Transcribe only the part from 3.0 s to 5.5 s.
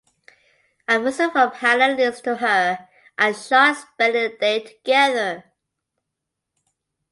and Sean spending the day together.